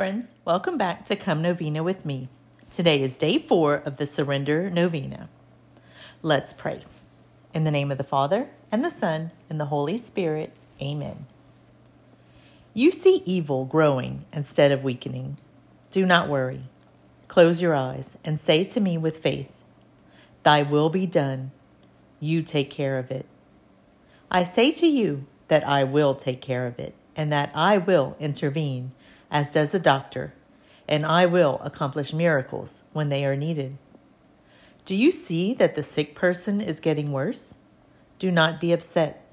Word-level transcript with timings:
friends, 0.00 0.32
welcome 0.46 0.78
back 0.78 1.04
to 1.04 1.14
Come 1.14 1.42
Novena 1.42 1.82
with 1.82 2.06
me. 2.06 2.26
Today 2.70 3.02
is 3.02 3.18
day 3.18 3.38
four 3.38 3.74
of 3.74 3.98
the 3.98 4.06
Surrender 4.06 4.70
Novena. 4.70 5.28
Let's 6.22 6.54
pray. 6.54 6.84
In 7.52 7.64
the 7.64 7.70
name 7.70 7.92
of 7.92 7.98
the 7.98 8.02
Father, 8.02 8.48
and 8.72 8.82
the 8.82 8.88
Son, 8.88 9.30
and 9.50 9.60
the 9.60 9.66
Holy 9.66 9.98
Spirit, 9.98 10.54
amen. 10.80 11.26
You 12.72 12.90
see 12.90 13.22
evil 13.26 13.66
growing 13.66 14.24
instead 14.32 14.72
of 14.72 14.82
weakening. 14.82 15.36
Do 15.90 16.06
not 16.06 16.30
worry. 16.30 16.62
Close 17.28 17.60
your 17.60 17.74
eyes 17.74 18.16
and 18.24 18.40
say 18.40 18.64
to 18.64 18.80
me 18.80 18.96
with 18.96 19.18
faith, 19.18 19.52
Thy 20.44 20.62
will 20.62 20.88
be 20.88 21.04
done. 21.04 21.50
You 22.20 22.40
take 22.40 22.70
care 22.70 22.96
of 22.96 23.10
it. 23.10 23.26
I 24.30 24.44
say 24.44 24.72
to 24.72 24.86
you 24.86 25.26
that 25.48 25.68
I 25.68 25.84
will 25.84 26.14
take 26.14 26.40
care 26.40 26.66
of 26.66 26.78
it, 26.78 26.94
and 27.14 27.30
that 27.30 27.50
I 27.54 27.76
will 27.76 28.16
intervene, 28.18 28.92
as 29.30 29.50
does 29.50 29.74
a 29.74 29.78
doctor, 29.78 30.34
and 30.88 31.06
I 31.06 31.26
will 31.26 31.60
accomplish 31.62 32.12
miracles 32.12 32.82
when 32.92 33.08
they 33.08 33.24
are 33.24 33.36
needed. 33.36 33.78
Do 34.84 34.96
you 34.96 35.12
see 35.12 35.54
that 35.54 35.74
the 35.74 35.82
sick 35.82 36.14
person 36.14 36.60
is 36.60 36.80
getting 36.80 37.12
worse? 37.12 37.56
Do 38.18 38.30
not 38.30 38.60
be 38.60 38.72
upset, 38.72 39.24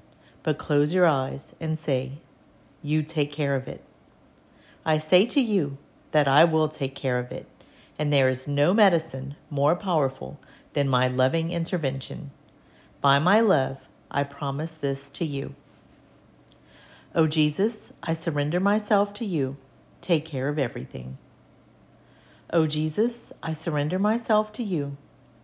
but 0.42 0.58
close 0.58 0.94
your 0.94 1.06
eyes 1.06 1.54
and 1.60 1.78
say, 1.78 2.12
You 2.82 3.02
take 3.02 3.32
care 3.32 3.54
of 3.54 3.66
it. 3.66 3.82
I 4.84 4.98
say 4.98 5.26
to 5.26 5.40
you 5.40 5.78
that 6.12 6.28
I 6.28 6.44
will 6.44 6.68
take 6.68 6.94
care 6.94 7.18
of 7.18 7.32
it, 7.32 7.46
and 7.98 8.12
there 8.12 8.28
is 8.28 8.46
no 8.46 8.72
medicine 8.72 9.34
more 9.50 9.74
powerful 9.74 10.38
than 10.72 10.88
my 10.88 11.08
loving 11.08 11.50
intervention. 11.50 12.30
By 13.00 13.18
my 13.18 13.40
love, 13.40 13.78
I 14.10 14.22
promise 14.22 14.72
this 14.72 15.10
to 15.10 15.24
you. 15.24 15.54
O 17.14 17.26
Jesus, 17.26 17.92
I 18.02 18.12
surrender 18.12 18.60
myself 18.60 19.12
to 19.14 19.24
you. 19.24 19.56
Take 20.00 20.24
care 20.24 20.48
of 20.48 20.58
everything. 20.58 21.18
O 22.52 22.66
Jesus, 22.66 23.32
I 23.42 23.52
surrender 23.52 23.98
myself 23.98 24.52
to 24.52 24.62
you. 24.62 24.96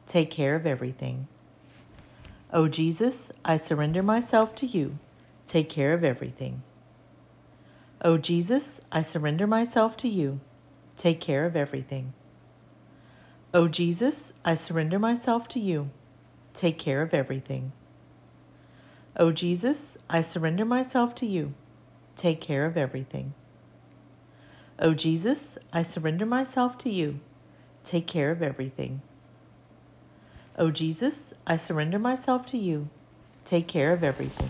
Take 0.07 0.31
care 0.31 0.55
of 0.55 0.67
everything. 0.67 1.29
O 2.53 2.69
Jesus, 2.69 3.31
I 3.45 3.57
surrender 3.57 4.03
myself 4.03 4.55
to 4.57 4.67
you. 4.67 4.99
Take 5.47 5.69
care 5.69 5.93
of 5.93 6.05
everything. 6.05 6.63
O 8.03 8.17
Jesus, 8.17 8.81
I 8.93 9.03
surrender 9.03 9.47
myself 9.47 9.97
to 9.99 10.09
you. 10.09 10.41
Take 10.97 11.21
care 11.21 11.45
of 11.45 11.57
everything. 11.57 12.13
O 13.53 13.69
Jesus, 13.69 14.33
I 14.45 14.55
surrender 14.55 14.99
myself 14.99 15.49
to 15.49 15.61
you. 15.61 15.91
Take 16.55 16.79
care 16.79 17.03
of 17.03 17.13
everything. 17.13 17.73
O 19.17 19.31
Jesus, 19.31 19.97
I 20.09 20.21
surrender 20.21 20.65
myself 20.65 21.15
to 21.17 21.27
you. 21.27 21.55
Take 22.17 22.41
care 22.41 22.67
of 22.67 22.77
everything. 22.77 23.35
O 24.79 24.93
Jesus, 24.93 25.57
I 25.73 25.83
surrender 25.83 26.27
myself 26.27 26.77
to 26.79 26.91
you. 26.91 27.21
Take 27.85 28.07
care 28.07 28.31
of 28.31 28.43
everything. 28.43 29.03
O 30.59 30.71
Jesus, 30.71 31.33
I 31.47 31.57
surrender 31.57 31.99
myself 31.99 32.47
to 32.47 32.59
you. 32.59 32.89
Take 33.45 33.69
care 33.69 33.93
of 33.93 34.03
everything. 34.03 34.49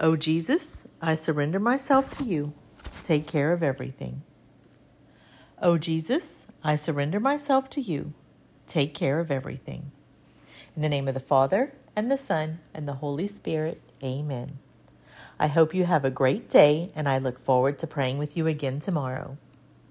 O 0.00 0.16
Jesus, 0.16 0.86
I 1.00 1.14
surrender 1.14 1.58
myself 1.58 2.16
to 2.18 2.24
you. 2.24 2.54
Take 3.02 3.26
care 3.26 3.52
of 3.52 3.62
everything. 3.62 4.22
O 5.60 5.78
Jesus, 5.78 6.46
I 6.62 6.76
surrender 6.76 7.20
myself 7.20 7.70
to 7.70 7.80
you. 7.80 8.12
Take 8.66 8.94
care 8.94 9.20
of 9.20 9.30
everything. 9.30 9.92
In 10.76 10.82
the 10.82 10.88
name 10.88 11.08
of 11.08 11.14
the 11.14 11.20
Father, 11.20 11.74
and 11.94 12.10
the 12.10 12.16
Son, 12.16 12.58
and 12.72 12.88
the 12.88 12.94
Holy 12.94 13.26
Spirit, 13.26 13.80
amen. 14.02 14.58
I 15.38 15.48
hope 15.48 15.74
you 15.74 15.84
have 15.84 16.04
a 16.04 16.10
great 16.10 16.48
day, 16.48 16.90
and 16.94 17.08
I 17.08 17.18
look 17.18 17.38
forward 17.38 17.78
to 17.80 17.86
praying 17.86 18.18
with 18.18 18.36
you 18.36 18.46
again 18.46 18.78
tomorrow. 18.78 19.36